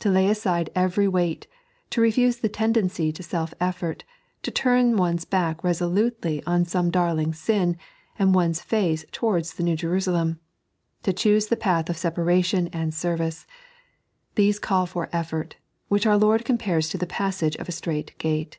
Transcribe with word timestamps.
To 0.00 0.10
lay 0.10 0.28
aside 0.28 0.68
every 0.74 1.08
weight, 1.08 1.46
to 1.88 2.02
refuse 2.02 2.36
the 2.36 2.50
tendency 2.50 3.10
to 3.12 3.22
self 3.22 3.54
effort, 3.58 4.04
to 4.42 4.50
turn 4.50 4.98
one's 4.98 5.24
back 5.24 5.64
resolutely 5.64 6.44
on 6.44 6.66
some 6.66 6.90
d'"'l'"g 6.90 7.32
sin, 7.32 7.78
and 8.18 8.34
one's 8.34 8.60
face 8.60 9.06
towards 9.10 9.54
the 9.54 9.62
New 9.62 9.74
Jerusalem, 9.74 10.38
to 11.02 11.14
choose 11.14 11.46
the 11.46 11.56
path 11.56 11.88
of 11.88 11.96
separation 11.96 12.68
and 12.74 12.92
service— 12.92 13.46
^these 14.36 14.60
call 14.60 14.84
for 14.84 15.08
effort, 15.14 15.56
which 15.88 16.04
our 16.04 16.18
Lord 16.18 16.44
compares 16.44 16.90
to 16.90 16.98
the 16.98 17.06
passage 17.06 17.56
of 17.56 17.66
a 17.66 17.72
strait 17.72 18.12
gate. 18.18 18.58